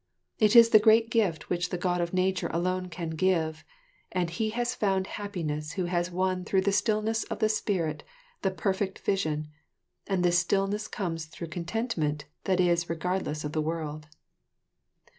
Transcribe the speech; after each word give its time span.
It 0.39 0.55
is 0.55 0.69
the 0.69 0.79
great 0.79 1.11
gift 1.11 1.51
which 1.51 1.69
the 1.69 1.77
God 1.77 2.01
of 2.01 2.11
nature 2.11 2.47
alone 2.51 2.89
can 2.89 3.11
give, 3.11 3.63
and 4.11 4.31
"he 4.31 4.49
has 4.49 4.73
found 4.73 5.05
happiness 5.05 5.73
who 5.73 5.85
has 5.85 6.09
won 6.09 6.43
through 6.43 6.61
the 6.61 6.71
stillness 6.71 7.23
of 7.25 7.37
the 7.37 7.47
spirit 7.47 8.03
the 8.41 8.49
Perfect 8.49 8.97
Vision, 8.97 9.49
and 10.07 10.25
this 10.25 10.39
stillness 10.39 10.87
comes 10.87 11.25
through 11.27 11.49
contentment 11.49 12.25
that 12.45 12.59
is 12.59 12.89
regardless 12.89 13.43
of 13.43 13.51
the 13.53 13.61
world." 13.61 14.07